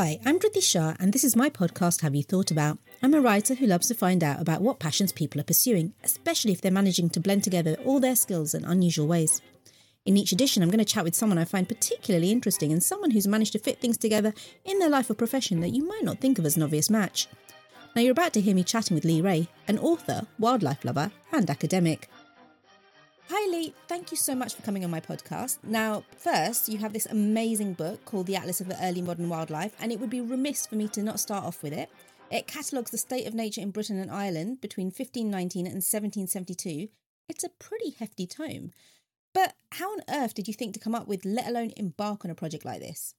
[0.00, 2.78] Hi, I'm Dhriti Shah, and this is my podcast, Have You Thought About?
[3.02, 6.52] I'm a writer who loves to find out about what passions people are pursuing, especially
[6.52, 9.42] if they're managing to blend together all their skills in unusual ways.
[10.06, 13.10] In each edition, I'm going to chat with someone I find particularly interesting and someone
[13.10, 14.32] who's managed to fit things together
[14.64, 17.26] in their life or profession that you might not think of as an obvious match.
[17.96, 21.50] Now, you're about to hear me chatting with Lee Raye, an author, wildlife lover, and
[21.50, 22.08] academic.
[23.30, 23.74] Hi, Lee.
[23.88, 25.58] Thank you so much for coming on my podcast.
[25.62, 29.76] Now, first, you have this amazing book called The Atlas of the Early Modern Wildlife,
[29.78, 31.90] and it would be remiss for me to not start off with it.
[32.30, 36.88] It catalogues the state of nature in Britain and Ireland between 1519 and 1772.
[37.28, 38.72] It's a pretty hefty tome.
[39.34, 42.30] But how on earth did you think to come up with, let alone embark on
[42.30, 43.14] a project like this?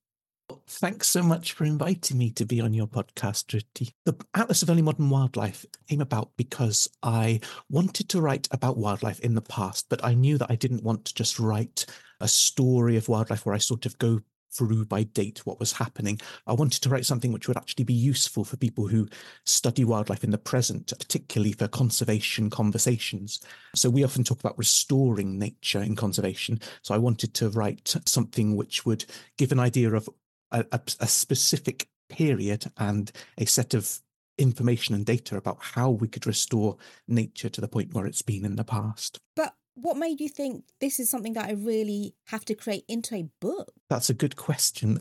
[0.67, 3.91] Thanks so much for inviting me to be on your podcast, Dhriti.
[4.05, 9.19] The Atlas of Early Modern Wildlife came about because I wanted to write about wildlife
[9.19, 11.85] in the past, but I knew that I didn't want to just write
[12.19, 14.21] a story of wildlife where I sort of go
[14.51, 16.19] through by date what was happening.
[16.47, 19.07] I wanted to write something which would actually be useful for people who
[19.45, 23.41] study wildlife in the present, particularly for conservation conversations.
[23.75, 26.59] So we often talk about restoring nature in conservation.
[26.81, 29.05] So I wanted to write something which would
[29.37, 30.09] give an idea of
[30.51, 33.99] a, a, a specific period and a set of
[34.37, 38.45] information and data about how we could restore nature to the point where it's been
[38.45, 39.19] in the past.
[39.35, 43.15] But what made you think this is something that I really have to create into
[43.15, 43.71] a book?
[43.89, 44.99] That's a good question.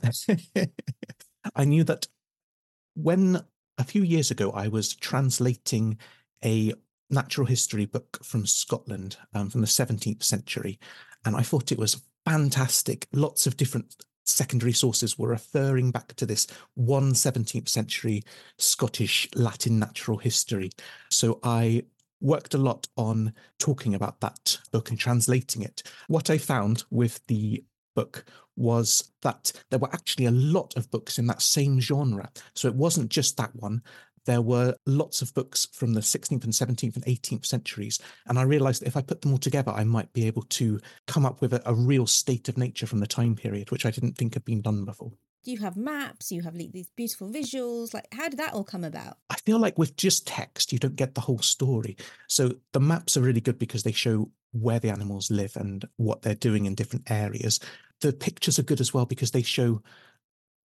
[1.56, 2.06] I knew that
[2.94, 3.42] when
[3.78, 5.98] a few years ago I was translating
[6.44, 6.74] a
[7.10, 10.78] natural history book from Scotland um, from the 17th century,
[11.24, 13.06] and I thought it was fantastic.
[13.12, 13.94] Lots of different
[14.29, 18.23] secondary sources were referring back to this one 17th century
[18.59, 20.71] Scottish Latin natural history.
[21.11, 21.84] So I
[22.21, 25.83] worked a lot on talking about that book and translating it.
[26.09, 28.25] What I found with the book
[28.56, 32.29] was that there were actually a lot of books in that same genre.
[32.55, 33.83] So it wasn't just that one
[34.27, 37.98] there were lots of books from the 16th and 17th and 18th centuries.
[38.27, 40.81] And I realized that if I put them all together, I might be able to
[41.06, 43.91] come up with a, a real state of nature from the time period, which I
[43.91, 45.12] didn't think had been done before.
[45.44, 47.94] You have maps, you have like, these beautiful visuals.
[47.94, 49.19] Like, how did that all come about?
[49.31, 51.97] I feel like with just text, you don't get the whole story.
[52.28, 56.22] So the maps are really good because they show where the animals live and what
[56.22, 57.60] they're doing in different areas.
[58.00, 59.82] The pictures are good as well because they show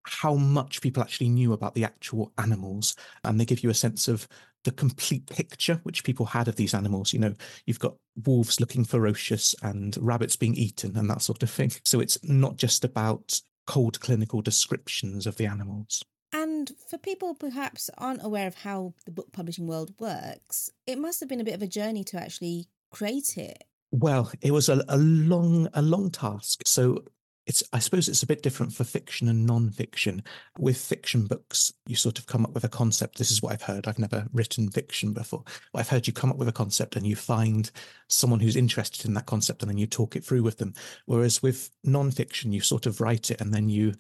[0.04, 2.94] how much people actually knew about the actual animals.
[3.24, 4.26] And they give you a sense of
[4.64, 7.12] the complete picture which people had of these animals.
[7.12, 7.34] You know,
[7.66, 11.72] you've got wolves looking ferocious and rabbits being eaten and that sort of thing.
[11.84, 16.02] So it's not just about cold clinical descriptions of the animals.
[16.32, 21.20] And for people perhaps aren't aware of how the book publishing world works, it must
[21.20, 23.64] have been a bit of a journey to actually create it.
[23.90, 26.62] Well, it was a, a long, a long task.
[26.64, 27.04] So
[27.46, 30.22] it's i suppose it's a bit different for fiction and non-fiction.
[30.58, 33.18] With fiction books you sort of come up with a concept.
[33.18, 33.86] This is what i've heard.
[33.86, 35.42] I've never written fiction before.
[35.72, 37.70] But i've heard you come up with a concept and you find
[38.08, 40.74] someone who's interested in that concept and then you talk it through with them.
[41.06, 43.94] Whereas with non-fiction you sort of write it and then you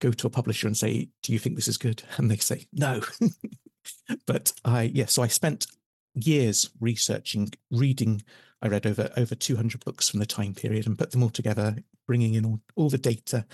[0.00, 2.02] go to a publisher and say do you think this is good?
[2.16, 3.00] And they say no.
[4.26, 5.66] But i yeah so i spent
[6.14, 8.22] years researching reading
[8.62, 11.76] I read over over 200 books from the time period and put them all together,
[12.06, 13.44] bringing in all, all the data.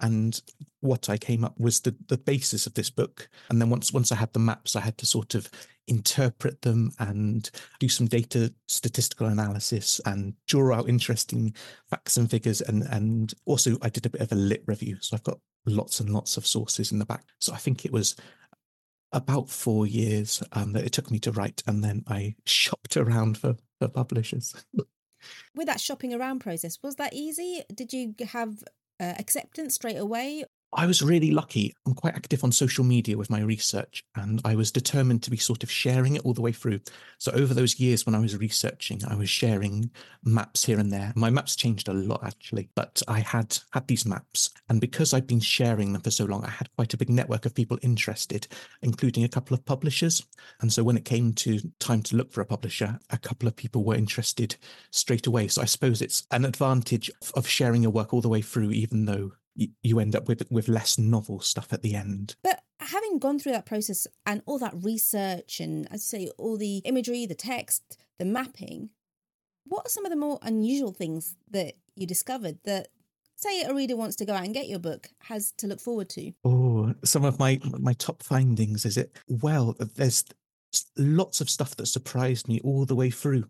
[0.00, 0.40] And
[0.80, 3.28] what I came up was the, the basis of this book.
[3.48, 5.48] And then once once I had the maps, I had to sort of
[5.86, 11.54] interpret them and do some data statistical analysis and draw out interesting
[11.88, 12.60] facts and figures.
[12.60, 14.96] And and also I did a bit of a lit review.
[15.00, 17.24] So I've got lots and lots of sources in the back.
[17.38, 18.16] So I think it was
[19.14, 23.38] about four years um, that it took me to write, and then I shopped around
[23.38, 24.54] for for publishers.
[25.54, 27.62] With that shopping around process, was that easy?
[27.74, 28.62] Did you have
[29.00, 30.44] uh, acceptance straight away,
[30.76, 31.72] I was really lucky.
[31.86, 35.36] I'm quite active on social media with my research, and I was determined to be
[35.36, 36.80] sort of sharing it all the way through.
[37.18, 39.90] So, over those years when I was researching, I was sharing
[40.24, 41.12] maps here and there.
[41.14, 45.28] My maps changed a lot actually, but I had had these maps, and because I'd
[45.28, 48.48] been sharing them for so long, I had quite a big network of people interested,
[48.82, 50.26] including a couple of publishers.
[50.60, 53.54] And so, when it came to time to look for a publisher, a couple of
[53.54, 54.56] people were interested
[54.90, 55.46] straight away.
[55.46, 59.04] So, I suppose it's an advantage of sharing your work all the way through, even
[59.04, 62.36] though you end up with with less novel stuff at the end.
[62.42, 66.56] But having gone through that process and all that research and as you say all
[66.56, 68.90] the imagery, the text, the mapping,
[69.64, 72.88] what are some of the more unusual things that you discovered that
[73.36, 76.08] say a reader wants to go out and get your book has to look forward
[76.10, 76.32] to?
[76.44, 80.24] Oh, some of my my top findings is it well there's
[80.96, 83.44] lots of stuff that surprised me all the way through.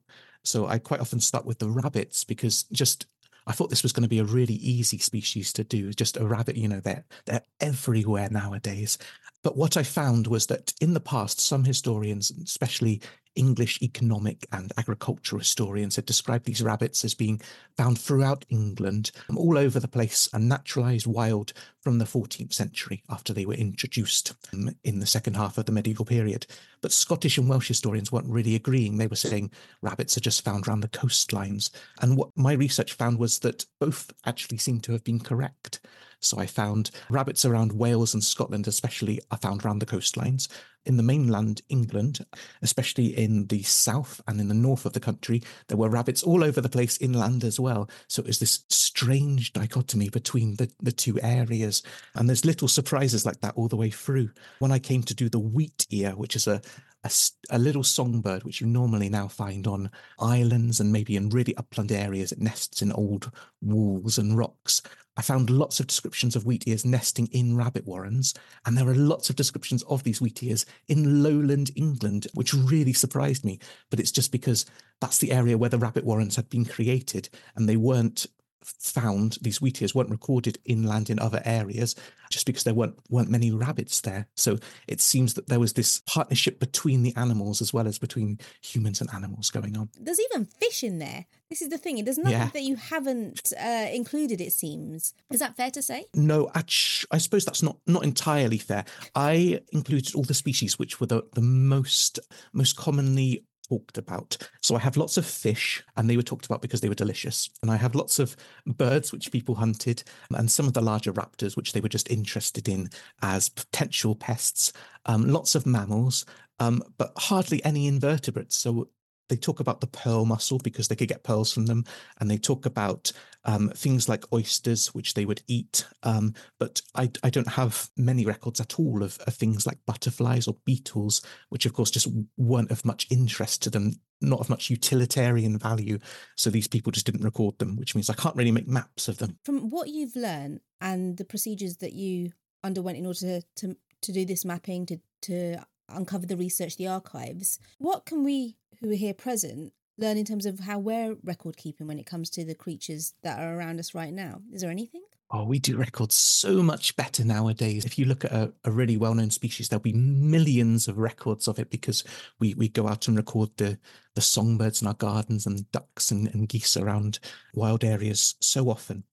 [0.45, 3.06] So I quite often start with the rabbits because just
[3.46, 5.93] I thought this was going to be a really easy species to do.
[5.93, 8.99] Just a rabbit, you know, they're they're everywhere nowadays.
[9.43, 13.02] But what I found was that in the past, some historians, especially
[13.37, 17.41] English economic and agricultural historians had described these rabbits as being
[17.76, 23.02] found throughout England, um, all over the place, and naturalized wild from the 14th century
[23.11, 26.46] after they were introduced um, in the second half of the medieval period.
[26.84, 28.98] But Scottish and Welsh historians weren't really agreeing.
[28.98, 31.70] They were saying rabbits are just found around the coastlines.
[32.02, 35.81] And what my research found was that both actually seem to have been correct.
[36.20, 40.46] So I found rabbits around Wales and Scotland, especially, are found around the coastlines
[40.86, 42.25] in the mainland England,
[42.62, 46.44] especially in the south and in the north of the country, there were rabbits all
[46.44, 47.88] over the place inland as well.
[48.08, 51.82] So it was this strange dichotomy between the, the two areas.
[52.14, 54.31] And there's little surprises like that all the way through.
[54.58, 56.60] When I came to do the wheatear, which is a,
[57.05, 57.11] a,
[57.51, 61.93] a, little songbird, which you normally now find on islands and maybe in really upland
[61.93, 62.33] areas.
[62.33, 63.31] It nests in old
[63.61, 64.83] walls and rocks.
[65.17, 68.35] I found lots of descriptions of wheatears nesting in rabbit warrens,
[68.67, 73.45] and there are lots of descriptions of these wheatears in lowland England, which really surprised
[73.45, 73.61] me.
[73.91, 74.67] But it's just because
[75.01, 78.27] that's the area where the rabbit warrens had been created, and they weren't
[78.64, 81.94] found these wheatears weren't recorded inland in other areas
[82.31, 84.26] just because there weren't weren't many rabbits there.
[84.34, 84.58] So
[84.88, 89.00] it seems that there was this partnership between the animals as well as between humans
[89.00, 89.88] and animals going on.
[90.00, 91.26] There's even fish in there.
[91.50, 92.02] This is the thing.
[92.05, 92.49] There's nothing yeah.
[92.52, 95.14] that you haven't uh, included it seems.
[95.31, 96.06] Is that fair to say?
[96.14, 96.64] No I,
[97.10, 98.84] I suppose that's not not entirely fair.
[99.14, 102.19] I included all the species which were the, the most
[102.52, 104.37] most commonly talked about.
[104.62, 107.50] So I have lots of fish, and they were talked about because they were delicious.
[107.62, 111.56] And I have lots of birds, which people hunted, and some of the larger raptors,
[111.56, 112.88] which they were just interested in
[113.22, 114.72] as potential pests.
[115.06, 116.25] Um, lots of mammals,
[116.61, 118.56] um, but hardly any invertebrates.
[118.56, 118.88] So
[119.34, 121.84] they talk about the pearl mussel because they could get pearls from them,
[122.20, 123.10] and they talk about
[123.44, 125.84] um, things like oysters, which they would eat.
[126.04, 130.46] Um, but I, I, don't have many records at all of, of, things like butterflies
[130.46, 134.70] or beetles, which of course just weren't of much interest to them, not of much
[134.70, 135.98] utilitarian value.
[136.36, 139.19] So these people just didn't record them, which means I can't really make maps of
[139.19, 139.36] them.
[139.44, 142.31] From what you've learned and the procedures that you
[142.62, 145.58] underwent in order to to, to do this mapping, to to
[145.88, 150.46] uncover the research, the archives, what can we who are here present learn in terms
[150.46, 153.94] of how we're record keeping when it comes to the creatures that are around us
[153.94, 154.40] right now?
[154.52, 155.02] Is there anything?
[155.31, 157.84] Oh, we do records so much better nowadays.
[157.84, 161.58] If you look at a, a really well-known species, there'll be millions of records of
[161.58, 162.04] it because
[162.38, 163.78] we we go out and record the
[164.14, 167.19] the songbirds in our gardens and ducks and, and geese around
[167.54, 169.04] wild areas so often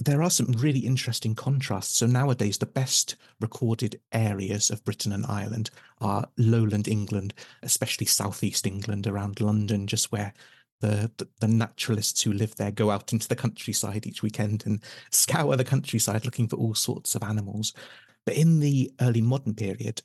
[0.00, 1.96] there are some really interesting contrasts.
[1.96, 5.70] So nowadays, the best recorded areas of Britain and Ireland
[6.00, 10.32] are lowland England, especially southeast England, around London, just where
[10.80, 14.82] the, the, the naturalists who live there go out into the countryside each weekend and
[15.10, 17.74] scour the countryside looking for all sorts of animals.
[18.24, 20.00] But in the early modern period,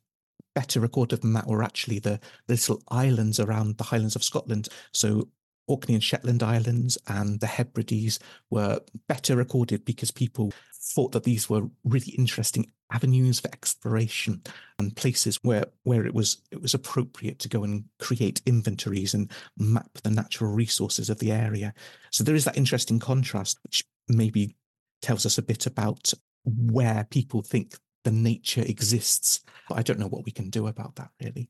[0.54, 2.20] better recorded than that were actually the
[2.50, 4.68] little islands around the Highlands of Scotland.
[4.92, 5.30] So
[5.68, 8.20] Orkney and Shetland Islands and the Hebrides
[8.50, 14.42] were better recorded because people thought that these were really interesting avenues for exploration
[14.78, 19.32] and places where where it was it was appropriate to go and create inventories and
[19.58, 21.74] map the natural resources of the area.
[22.12, 24.56] So there is that interesting contrast, which maybe
[25.02, 26.14] tells us a bit about
[26.44, 29.42] where people think the nature exists.
[29.68, 31.50] But I don't know what we can do about that really.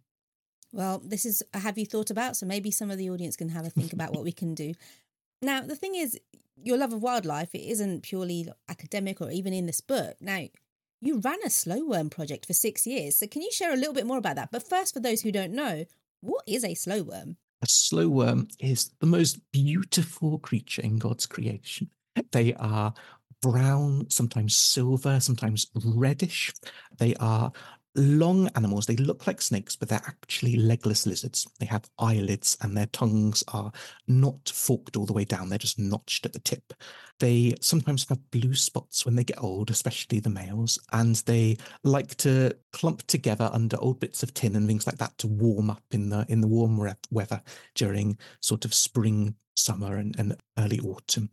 [0.76, 2.36] Well, this is have you thought about?
[2.36, 4.74] So maybe some of the audience can have a think about what we can do.
[5.42, 6.20] Now, the thing is,
[6.62, 10.18] your love of wildlife, it isn't purely academic or even in this book.
[10.20, 10.42] Now,
[11.00, 13.18] you ran a slow worm project for six years.
[13.18, 14.52] So can you share a little bit more about that?
[14.52, 15.86] But first, for those who don't know,
[16.20, 17.38] what is a slow worm?
[17.62, 21.90] A slow worm is the most beautiful creature in God's creation.
[22.34, 22.94] They are
[23.42, 26.52] brown, sometimes silver, sometimes reddish.
[26.98, 27.52] They are
[27.96, 28.86] long animals.
[28.86, 31.48] They look like snakes, but they're actually legless lizards.
[31.60, 33.72] They have eyelids and their tongues are
[34.08, 35.50] not forked all the way down.
[35.50, 36.74] They're just notched at the tip.
[37.20, 42.16] They sometimes have blue spots when they get old, especially the males, and they like
[42.18, 45.84] to clump together under old bits of tin and things like that to warm up
[45.92, 46.78] in the in the warm
[47.12, 47.42] weather
[47.74, 51.30] during sort of spring, summer, and, and early autumn.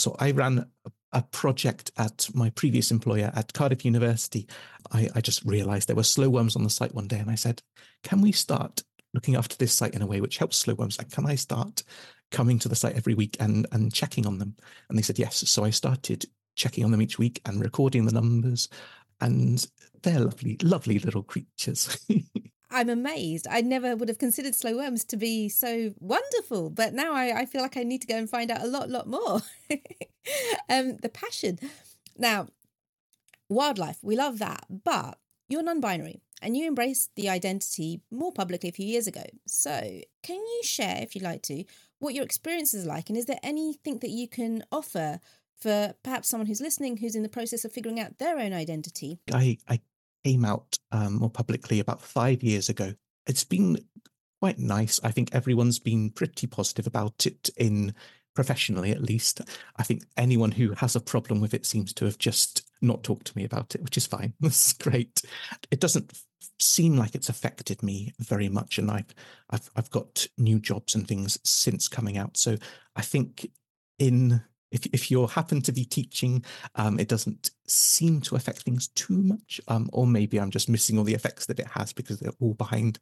[0.00, 0.66] So I ran
[1.12, 4.46] a project at my previous employer at Cardiff University,
[4.92, 7.18] I, I just realized there were slow worms on the site one day.
[7.18, 7.62] And I said,
[8.02, 10.98] Can we start looking after this site in a way which helps slow worms?
[10.98, 11.82] Like, can I start
[12.30, 14.54] coming to the site every week and, and checking on them?
[14.88, 15.48] And they said, Yes.
[15.48, 16.26] So I started
[16.56, 18.68] checking on them each week and recording the numbers.
[19.20, 19.64] And
[20.02, 21.98] they're lovely, lovely little creatures.
[22.70, 23.46] I'm amazed.
[23.50, 27.46] I never would have considered slow worms to be so wonderful, but now I, I
[27.46, 29.40] feel like I need to go and find out a lot, lot more.
[30.68, 31.58] um, the passion.
[32.16, 32.46] Now,
[33.48, 38.68] wildlife, we love that, but you're non binary and you embraced the identity more publicly
[38.68, 39.24] a few years ago.
[39.46, 41.64] So, can you share, if you'd like to,
[41.98, 43.08] what your experience is like?
[43.08, 45.20] And is there anything that you can offer
[45.58, 49.18] for perhaps someone who's listening who's in the process of figuring out their own identity?
[49.32, 49.80] I, I
[50.24, 52.92] came out um, more publicly about five years ago.
[53.26, 53.78] It's been
[54.40, 55.00] quite nice.
[55.02, 57.94] I think everyone's been pretty positive about it in
[58.34, 59.40] professionally at least.
[59.76, 63.26] I think anyone who has a problem with it seems to have just not talked
[63.26, 64.34] to me about it, which is fine.
[64.40, 65.22] That's great.
[65.70, 66.18] It doesn't
[66.58, 69.14] seem like it's affected me very much, and I've
[69.50, 72.36] I've I've got new jobs and things since coming out.
[72.36, 72.56] So
[72.96, 73.50] I think
[73.98, 76.44] in if if you happen to be teaching,
[76.76, 80.98] um, it doesn't seem to affect things too much, um, or maybe I'm just missing
[80.98, 82.98] all the effects that it has because they're all behind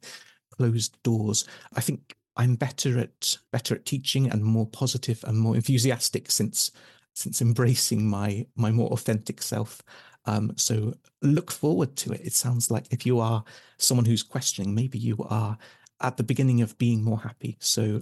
[0.57, 1.45] closed doors.
[1.75, 6.71] I think I'm better at better at teaching and more positive and more enthusiastic since
[7.13, 9.81] since embracing my my more authentic self.
[10.25, 12.21] Um, so look forward to it.
[12.23, 13.43] It sounds like if you are
[13.77, 15.57] someone who's questioning, maybe you are
[16.01, 17.57] at the beginning of being more happy.
[17.59, 18.01] So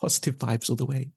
[0.00, 1.10] positive vibes all the way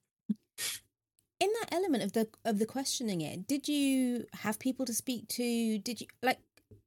[1.72, 3.46] element of the of the questioning it.
[3.46, 5.78] Did you have people to speak to?
[5.78, 6.38] Did you like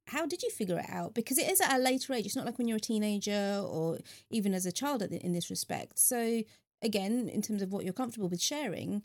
[0.08, 1.14] how did you figure it out?
[1.14, 2.26] Because it is at a later age.
[2.26, 4.00] It's not like when you're a teenager or
[4.30, 5.98] even as a child in this respect.
[6.00, 6.44] So
[6.82, 9.04] again in terms of what you're comfortable with sharing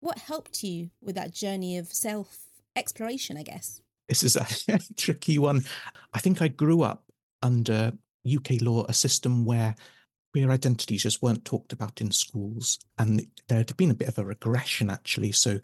[0.00, 2.46] what helped you with that journey of self
[2.76, 3.80] exploration i guess?
[4.08, 4.46] This is a
[4.96, 5.64] tricky one.
[6.12, 7.04] I think i grew up
[7.42, 7.92] under
[8.34, 9.74] uk law a system where
[10.32, 12.78] queer identities just weren't talked about in schools.
[12.98, 15.32] And there had been a bit of a regression, actually.
[15.32, 15.60] So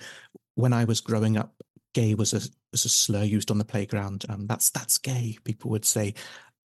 [0.55, 1.55] when I was growing up,
[1.95, 2.41] gay was a,
[2.73, 4.25] was a slur used on the playground.
[4.29, 6.15] Um, that's that's gay, people would say.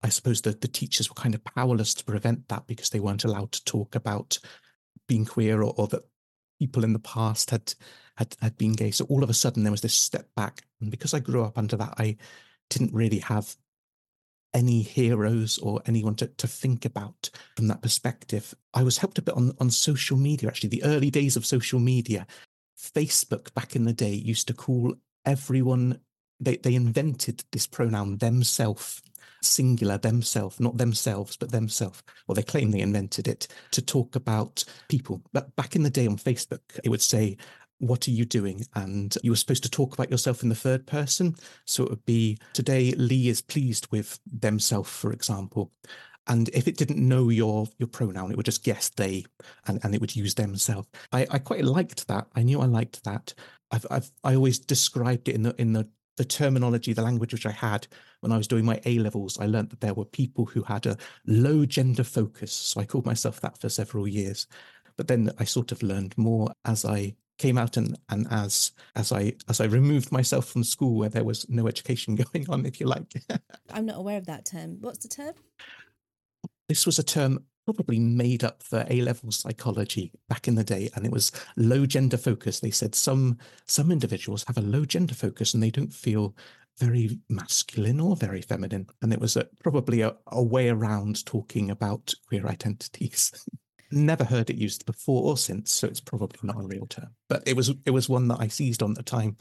[0.02, 3.24] I suppose that the teachers were kind of powerless to prevent that because they weren't
[3.24, 4.38] allowed to talk about
[5.06, 6.06] being queer or, or that
[6.58, 7.74] people in the past had,
[8.16, 8.90] had had been gay.
[8.92, 10.62] So all of a sudden there was this step back.
[10.80, 12.16] And because I grew up under that, I
[12.70, 13.54] didn't really have
[14.52, 18.54] any heroes or anyone to, to think about from that perspective.
[18.74, 21.78] I was helped a bit on, on social media, actually, the early days of social
[21.78, 22.26] media.
[22.78, 26.00] Facebook back in the day used to call everyone,
[26.40, 29.02] they, they invented this pronoun themself,
[29.42, 32.02] singular themself, not themselves, but themself.
[32.26, 35.22] Well, they claim they invented it to talk about people.
[35.32, 37.36] But back in the day on Facebook, it would say,
[37.80, 38.64] what are you doing?
[38.74, 41.34] And you were supposed to talk about yourself in the third person.
[41.64, 45.72] So it would be today, Lee is pleased with themselves, for example.
[46.26, 49.24] And if it didn't know your your pronoun, it would just guess they,
[49.66, 50.86] and, and it would use themselves.
[51.10, 52.26] I, I quite liked that.
[52.36, 53.34] I knew I liked that.
[53.70, 57.46] I've, I've I always described it in the in the the terminology, the language which
[57.46, 57.88] I had
[58.20, 59.38] when I was doing my A levels.
[59.40, 63.06] I learned that there were people who had a low gender focus, so I called
[63.06, 64.46] myself that for several years.
[64.96, 69.12] But then I sort of learned more as I came out and, and as as
[69.12, 72.78] I as I removed myself from school where there was no education going on, if
[72.78, 73.10] you like.
[73.72, 74.76] I'm not aware of that term.
[74.80, 75.34] What's the term?
[76.68, 80.90] This was a term probably made up for A level psychology back in the day,
[80.94, 82.60] and it was low gender focus.
[82.60, 86.36] They said some some individuals have a low gender focus and they don't feel
[86.78, 91.70] very masculine or very feminine, and it was a, probably a, a way around talking
[91.70, 93.32] about queer identities.
[93.92, 97.10] never heard it used before or since, so it's probably not a real term.
[97.28, 99.36] But it was it was one that I seized on at the time.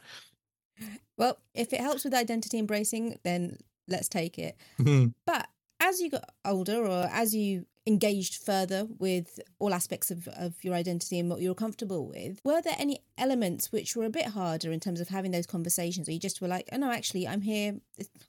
[1.17, 4.55] Well, if it helps with identity embracing, then let's take it.
[4.79, 5.07] Mm-hmm.
[5.25, 5.47] But
[5.81, 10.75] as you got older or as you engaged further with all aspects of, of your
[10.75, 14.27] identity and what you were comfortable with, were there any elements which were a bit
[14.27, 17.27] harder in terms of having those conversations or you just were like, oh no, actually,
[17.27, 17.75] I'm here,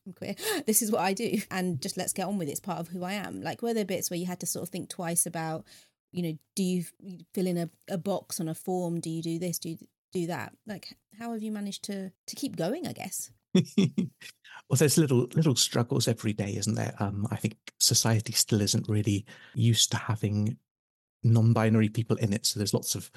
[0.07, 0.35] I'm queer,
[0.67, 2.89] this is what I do, and just let's get on with it, it's part of
[2.89, 3.43] who I am?
[3.43, 5.65] Like, were there bits where you had to sort of think twice about
[6.13, 6.85] you know, do you
[7.35, 9.01] fill in a, a box on a form?
[9.01, 9.59] Do you do this?
[9.59, 9.79] Do you
[10.13, 10.53] do that?
[10.67, 12.87] Like, how have you managed to to keep going?
[12.87, 13.31] I guess.
[13.77, 16.95] well, there's little little struggles every day, isn't there?
[17.01, 20.57] Um, I think society still isn't really used to having
[21.23, 22.47] non-binary people in it.
[22.47, 23.11] So there's lots of,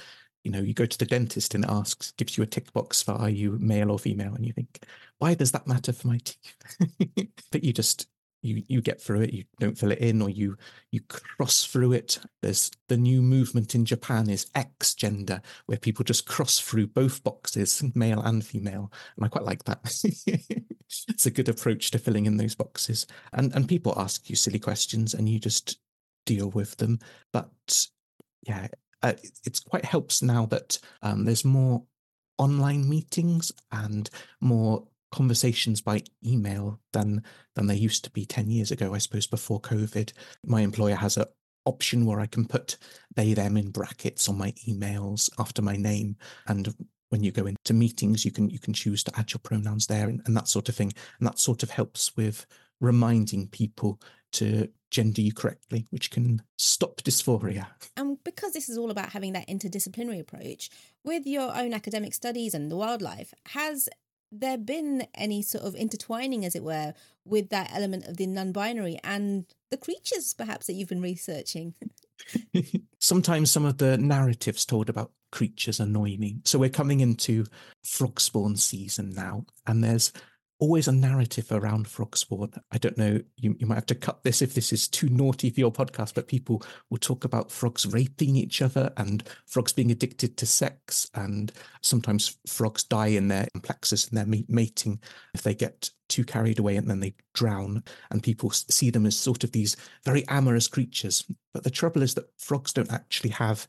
[0.44, 3.14] you know, you go to the dentist and asks, gives you a tick box for
[3.14, 4.84] are you male or female, and you think,
[5.20, 7.30] why does that matter for my teeth?
[7.52, 8.08] but you just
[8.44, 10.56] you you get through it you don't fill it in or you
[10.92, 12.20] you cross through it.
[12.42, 17.24] There's the new movement in japan is x gender where people just cross through both
[17.24, 19.80] boxes male and female and i quite like that.
[21.10, 23.08] It's a good approach to filling in those boxes.
[23.32, 25.80] And and people ask you silly questions and you just
[26.28, 27.00] deal with them.
[27.32, 27.88] But
[28.44, 28.68] yeah
[29.04, 29.14] uh,
[29.46, 31.84] it's quite helps now that um, there's more
[32.38, 34.10] online meetings and
[34.40, 39.28] more conversations by email than than they used to be 10 years ago i suppose
[39.28, 40.12] before covid.
[40.44, 41.28] My employer has a
[41.66, 42.78] option where i can put
[43.16, 46.18] they them in brackets on my emails after my name.
[46.48, 46.74] And
[47.10, 50.10] when you go into meetings you can you can choose to add your pronouns there
[50.10, 50.92] and, and that sort of thing.
[51.20, 52.46] And that sort of helps with
[52.82, 54.02] reminding people
[54.34, 57.68] to gender you correctly, which can stop dysphoria.
[57.98, 60.70] And because this is all about having that interdisciplinary approach,
[61.04, 63.90] with your own academic studies and the wildlife, has
[64.40, 66.94] there been any sort of intertwining, as it were,
[67.26, 71.74] with that element of the non binary and the creatures perhaps that you've been researching?
[73.00, 76.38] Sometimes some of the narratives told about creatures annoy me.
[76.46, 77.46] So we're coming into
[77.84, 80.12] frog spawn season now, and there's
[80.64, 82.54] always a narrative around frog spawn.
[82.72, 85.50] I don't know, you, you might have to cut this if this is too naughty
[85.50, 89.92] for your podcast, but people will talk about frogs raping each other and frogs being
[89.92, 91.12] addicted to sex.
[91.16, 91.52] And
[91.82, 95.02] sometimes frogs die in their amplexus and their mating
[95.34, 97.84] if they get too carried away and then they drown.
[98.10, 101.26] And people see them as sort of these very amorous creatures.
[101.54, 103.68] But the trouble is that frogs don't actually have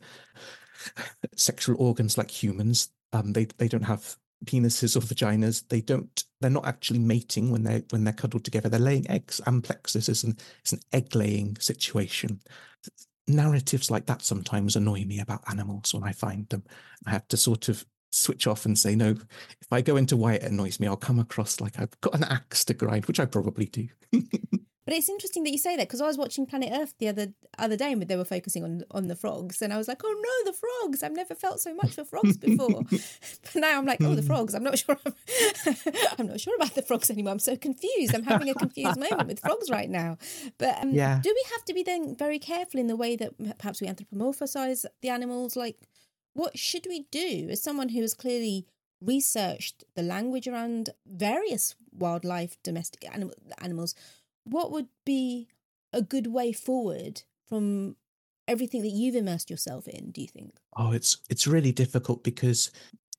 [1.35, 2.91] sexual organs like humans.
[3.13, 5.69] Um, they they don't have penises or vaginas.
[5.69, 6.25] They don't.
[6.41, 8.69] They're not actually mating when they're when they're cuddled together.
[8.69, 9.41] They're laying eggs.
[9.47, 12.41] Amplexus is an it's an egg laying situation.
[13.27, 16.63] Narratives like that sometimes annoy me about animals when I find them.
[17.07, 17.85] I have to sort of
[18.15, 19.11] switch off and say no.
[19.11, 22.25] If I go into why it annoys me, I'll come across like I've got an
[22.25, 23.89] axe to grind, which I probably do.
[24.85, 27.33] But it's interesting that you say that because I was watching Planet Earth the other
[27.59, 30.43] other day and they were focusing on on the frogs, and I was like, oh
[30.45, 31.03] no, the frogs!
[31.03, 32.83] I've never felt so much for frogs before.
[32.91, 34.55] but now I'm like, oh, the frogs.
[34.55, 34.99] I'm not sure.
[35.07, 35.15] I'm,
[36.19, 37.33] I'm, not sure about the frogs anymore.
[37.33, 38.15] I'm so confused.
[38.15, 40.19] I'm having a confused moment with frogs right now.
[40.59, 41.21] But um, yeah.
[41.23, 44.85] do we have to be then very careful in the way that perhaps we anthropomorphize
[45.03, 45.57] the animals?
[45.57, 45.79] Like,
[46.35, 48.67] what should we do as someone who has clearly
[49.01, 53.95] researched the language around various wildlife, domestic anim- animals?
[54.45, 55.49] What would be
[55.93, 57.97] a good way forward from
[58.47, 60.57] everything that you've immersed yourself in do you think?
[60.77, 62.71] Oh it's it's really difficult because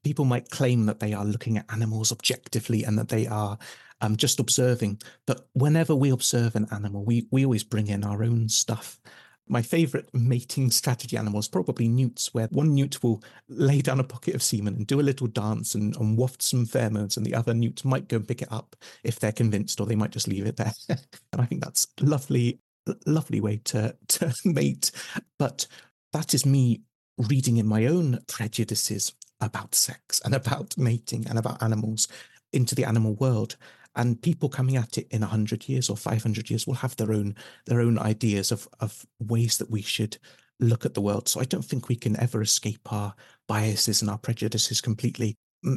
[0.03, 3.57] people might claim that they are looking at animals objectively and that they are
[4.01, 5.01] um, just observing.
[5.25, 8.99] But whenever we observe an animal we we always bring in our own stuff
[9.47, 14.03] my favorite mating strategy animal is probably newts, where one newt will lay down a
[14.03, 17.35] pocket of semen and do a little dance and, and waft some pheromones, and the
[17.35, 20.27] other newt might go and pick it up if they're convinced, or they might just
[20.27, 20.73] leave it there.
[20.89, 22.59] and I think that's lovely,
[23.05, 24.91] lovely way to, to mate.
[25.37, 25.67] But
[26.13, 26.81] that is me
[27.17, 32.07] reading in my own prejudices about sex and about mating and about animals
[32.51, 33.57] into the animal world
[33.95, 37.35] and people coming at it in 100 years or 500 years will have their own
[37.65, 40.17] their own ideas of of ways that we should
[40.59, 41.27] look at the world.
[41.27, 43.13] So i don't think we can ever escape our
[43.47, 45.35] biases and our prejudices completely.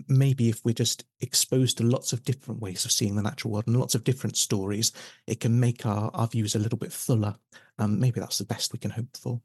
[0.08, 3.66] Maybe if we're just exposed to lots of different ways of seeing the natural world
[3.66, 4.92] and lots of different stories
[5.26, 7.34] it can make our, our views a little bit fuller.
[7.78, 9.40] Um, maybe that's the best we can hope for.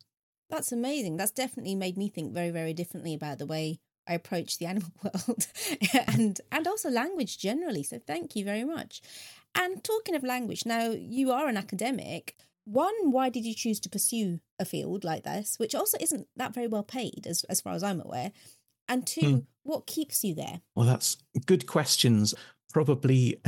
[0.50, 1.18] That's amazing.
[1.18, 4.92] That's definitely made me think very very differently about the way I approach the animal
[5.04, 5.48] world
[6.08, 7.84] and and also language generally.
[7.84, 9.02] So thank you very much.
[9.56, 12.36] And talking of language, now you are an academic.
[12.66, 16.54] One, why did you choose to pursue a field like this, which also isn't that
[16.54, 18.32] very well paid, as as far as I'm aware?
[18.88, 19.40] And two, hmm.
[19.64, 20.62] what keeps you there?
[20.76, 22.34] Well, that's good questions.
[22.74, 23.40] Probably,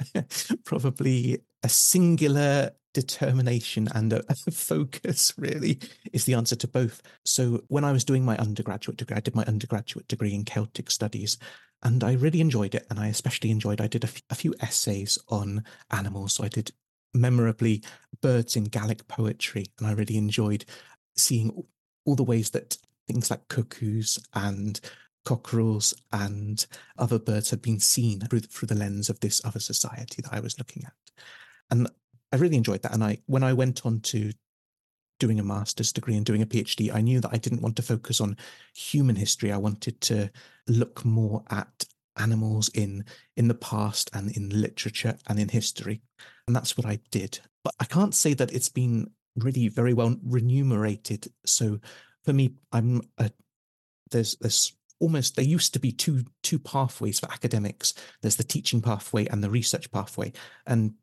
[0.64, 5.78] probably a singular determination and a, a, focus really
[6.12, 7.02] is the answer to both.
[7.24, 10.90] So when I was doing my undergraduate degree, I did my undergraduate degree in Celtic
[10.90, 11.38] studies
[11.82, 12.86] and I really enjoyed it.
[12.90, 16.34] And I especially enjoyed, I did a, f- a few essays on animals.
[16.34, 16.72] So I did
[17.14, 17.82] memorably
[18.20, 19.66] birds in Gaelic poetry.
[19.78, 20.64] And I really enjoyed
[21.16, 21.64] seeing
[22.04, 24.80] all the ways that things like cuckoos and
[25.24, 26.66] cockerels and
[26.98, 30.40] other birds had been seen through, through the lens of this other society that I
[30.40, 30.92] was looking at.
[31.70, 31.88] And
[32.32, 32.94] I really enjoyed that.
[32.94, 34.32] And I, when I went on to
[35.18, 37.82] doing a master's degree and doing a PhD, I knew that I didn't want to
[37.82, 38.36] focus on
[38.74, 39.52] human history.
[39.52, 40.30] I wanted to
[40.66, 41.84] look more at
[42.16, 43.04] animals in
[43.36, 46.00] in the past and in literature and in history,
[46.46, 47.38] and that's what I did.
[47.62, 51.28] But I can't say that it's been really very well remunerated.
[51.44, 51.78] So
[52.24, 53.30] for me, I'm a,
[54.10, 57.94] there's there's almost there used to be two two pathways for academics.
[58.20, 60.32] There's the teaching pathway and the research pathway,
[60.66, 60.94] and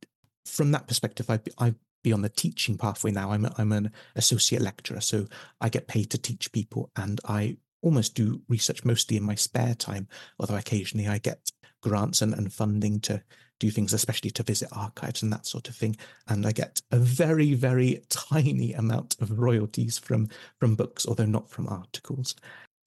[0.45, 3.31] from that perspective, I, I be on the teaching pathway now.
[3.31, 5.25] I'm a, I'm an associate lecturer, so
[5.59, 9.75] I get paid to teach people, and I almost do research mostly in my spare
[9.75, 10.07] time.
[10.39, 13.21] Although occasionally I get grants and, and funding to
[13.59, 15.95] do things, especially to visit archives and that sort of thing.
[16.27, 20.29] And I get a very very tiny amount of royalties from
[20.59, 22.35] from books, although not from articles.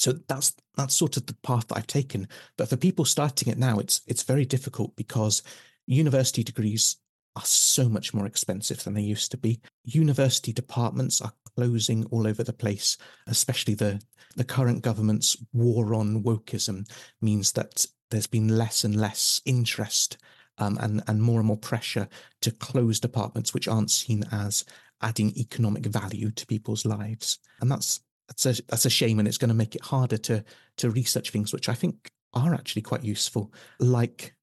[0.00, 2.26] So that's that's sort of the path that I've taken.
[2.56, 5.42] But for people starting it now, it's it's very difficult because
[5.86, 6.96] university degrees
[7.36, 9.60] are so much more expensive than they used to be.
[9.84, 14.00] University departments are closing all over the place, especially the
[14.36, 20.16] the current government's war on wokeism means that there's been less and less interest
[20.56, 22.08] um, and and more and more pressure
[22.40, 24.64] to close departments which aren't seen as
[25.02, 29.38] adding economic value to people's lives, and that's that's a that's a shame, and it's
[29.38, 30.44] going to make it harder to
[30.78, 34.34] to research things which I think are actually quite useful, like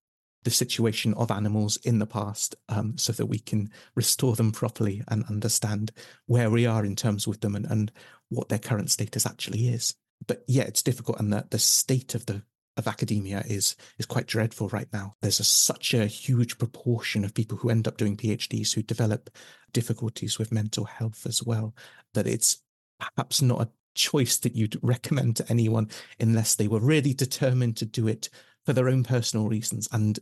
[0.43, 5.03] the situation of animals in the past, um, so that we can restore them properly
[5.07, 5.91] and understand
[6.25, 7.91] where we are in terms with them and, and
[8.29, 9.95] what their current status actually is.
[10.27, 12.43] But yeah, it's difficult, and the the state of the
[12.75, 15.15] of academia is is quite dreadful right now.
[15.21, 19.29] There's a, such a huge proportion of people who end up doing PhDs who develop
[19.71, 21.73] difficulties with mental health as well
[22.13, 22.61] that it's
[22.99, 27.85] perhaps not a choice that you'd recommend to anyone unless they were really determined to
[27.85, 28.29] do it
[28.65, 30.19] for their own personal reasons and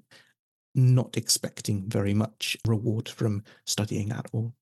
[0.75, 4.53] not expecting very much reward from studying at all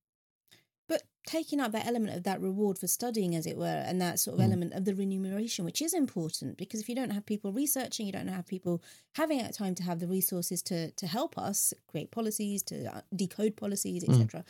[0.87, 4.19] But taking out that element of that reward for studying, as it were, and that
[4.19, 4.47] sort of mm.
[4.49, 8.11] element of the remuneration, which is important because if you don't have people researching, you
[8.11, 8.83] don't have people
[9.15, 13.01] having that time to have the resources to to help us create policies, to uh,
[13.15, 14.41] decode policies, etc.
[14.41, 14.45] Mm.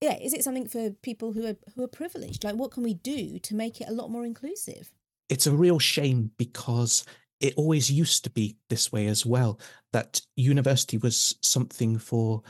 [0.00, 2.44] Yeah, is it something for people who are who are privileged?
[2.44, 4.92] Like, what can we do to make it a lot more inclusive?
[5.28, 7.04] It's a real shame because
[7.40, 9.58] it always used to be this way as well.
[9.92, 12.42] That university was something for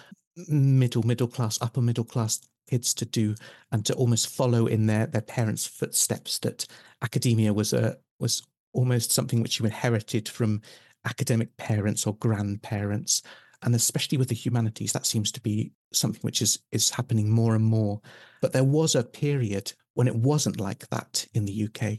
[0.49, 3.35] middle middle class upper middle class kids to do
[3.73, 6.39] and to almost follow in their their parents' footsteps.
[6.41, 6.67] That
[7.03, 10.61] academia was a was almost something which you inherited from
[11.05, 13.23] academic parents or grandparents,
[13.63, 17.55] and especially with the humanities, that seems to be something which is is happening more
[17.55, 18.01] and more.
[18.41, 21.99] But there was a period when it wasn't like that in the UK.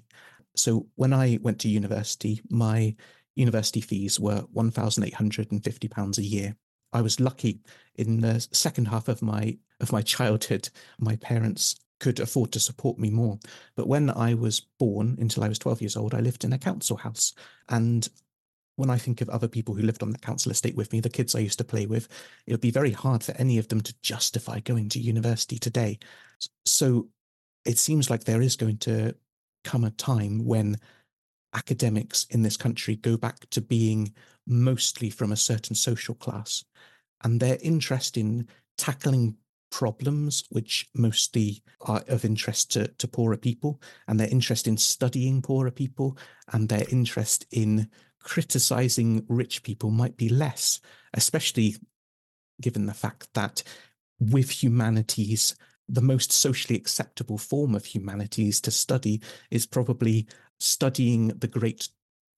[0.56, 2.95] So when I went to university, my
[3.36, 6.56] university fees were one thousand eight hundred and fifty pounds a year.
[6.91, 7.62] I was lucky
[7.95, 10.69] in the second half of my of my childhood.
[11.00, 13.38] My parents could afford to support me more.
[13.76, 16.58] But when I was born, until I was 12 years old, I lived in a
[16.58, 17.34] council house.
[17.67, 18.08] And
[18.79, 21.09] when I think of other people who lived on the council estate with me, the
[21.09, 22.07] kids I used to play with,
[22.47, 25.99] it would be very hard for any of them to justify going to university today.
[26.65, 27.09] So
[27.65, 29.15] it seems like there is going to
[29.65, 30.77] come a time when
[31.53, 34.13] academics in this country go back to being
[34.47, 36.63] mostly from a certain social class
[37.21, 39.35] and their interest in tackling
[39.71, 45.41] problems which mostly are of interest to, to poorer people and their interest in studying
[45.41, 46.17] poorer people
[46.53, 47.89] and their interest in
[48.21, 50.79] criticizing rich people might be less
[51.13, 51.75] especially
[52.62, 53.63] given the fact that
[54.19, 55.55] with humanities
[55.88, 60.27] the most socially acceptable form of humanities to study is probably
[60.60, 61.89] studying the great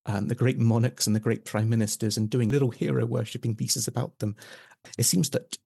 [0.08, 3.88] um, the great monarchs and the great prime ministers and doing little hero worshipping pieces
[3.88, 4.36] about them.
[4.98, 5.58] It seems that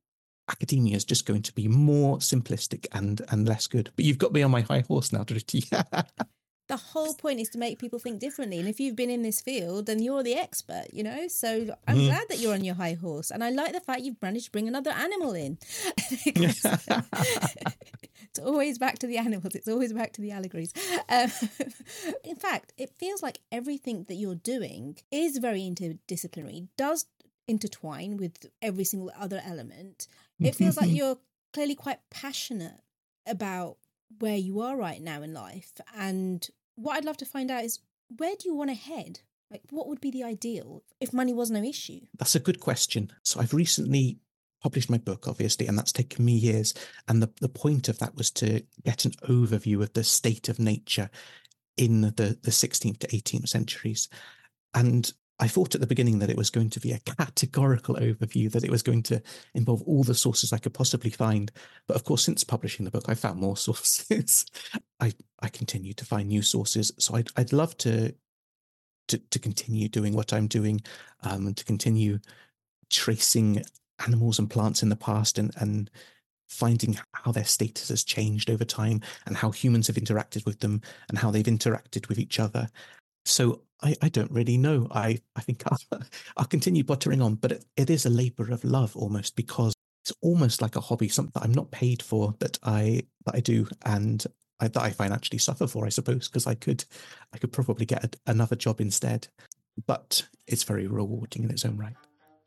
[0.49, 3.91] academia is just going to be more simplistic and and less good.
[3.95, 5.69] But you've got me on my high horse now, Dhriti.
[6.67, 8.59] the whole point is to make people think differently.
[8.59, 11.27] And if you've been in this field, then you're the expert, you know?
[11.27, 12.07] So I'm mm.
[12.07, 13.29] glad that you're on your high horse.
[13.31, 15.57] And I like the fact you've managed to bring another animal in.
[15.97, 16.65] it's
[18.43, 20.73] always back to the animals, it's always back to the allegories.
[21.07, 21.31] Um,
[22.23, 27.05] in fact, it feels like everything that you're doing is very interdisciplinary, does
[27.47, 30.07] intertwine with every single other element.
[30.39, 31.17] It feels like you're
[31.53, 32.81] clearly quite passionate
[33.27, 33.77] about
[34.19, 35.71] where you are right now in life.
[35.97, 37.79] And what I'd love to find out is
[38.17, 39.19] where do you want to head?
[39.51, 42.01] Like, what would be the ideal if money was no issue?
[42.17, 43.11] That's a good question.
[43.23, 44.19] So, I've recently
[44.61, 46.73] published my book, obviously, and that's taken me years.
[47.07, 50.57] And the, the point of that was to get an overview of the state of
[50.57, 51.09] nature
[51.77, 54.09] in the, the 16th to 18th centuries.
[54.73, 58.51] And I thought at the beginning that it was going to be a categorical overview,
[58.51, 59.21] that it was going to
[59.53, 61.51] involve all the sources I could possibly find.
[61.87, 64.45] But of course, since publishing the book, I found more sources.
[64.99, 66.91] I, I continue to find new sources.
[66.99, 68.15] So I'd, I'd love to,
[69.09, 70.81] to, to continue doing what I'm doing
[71.23, 72.19] um, and to continue
[72.89, 73.63] tracing
[74.05, 75.89] animals and plants in the past and, and
[76.47, 80.81] finding how their status has changed over time and how humans have interacted with them
[81.09, 82.69] and how they've interacted with each other.
[83.25, 84.87] So I, I don't really know.
[84.91, 86.01] I, I think I'll,
[86.37, 90.13] I'll continue buttering on, but it, it is a labor of love almost because it's
[90.21, 93.67] almost like a hobby, something that I'm not paid for that I that I do
[93.85, 94.23] and
[94.59, 96.85] I, that I financially suffer for, I suppose, because I could
[97.33, 99.27] I could probably get a, another job instead.
[99.87, 101.95] But it's very rewarding in its own right.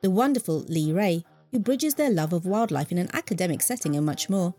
[0.01, 4.07] The wonderful Lee Raye, who bridges their love of wildlife in an academic setting and
[4.07, 4.55] much more.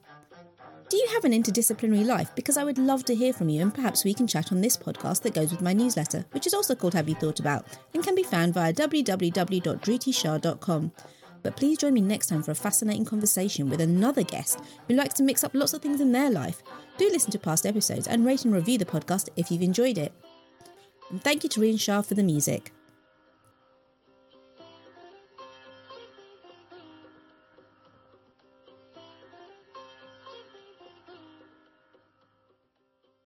[0.89, 2.33] Do you have an interdisciplinary life?
[2.33, 4.75] Because I would love to hear from you, and perhaps we can chat on this
[4.75, 8.03] podcast that goes with my newsletter, which is also called Have You Thought About, and
[8.03, 10.91] can be found via www.dhritishah.com.
[11.43, 15.13] But please join me next time for a fascinating conversation with another guest who likes
[15.15, 16.63] to mix up lots of things in their life.
[16.97, 20.11] Do listen to past episodes and rate and review the podcast if you've enjoyed it.
[21.11, 22.73] And thank you to Rian Shah for the music.